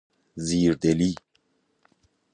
[0.47, 1.15] زیردلی